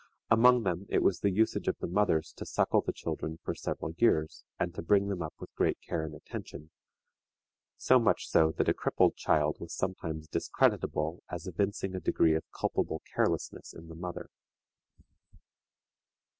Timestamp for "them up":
5.09-5.35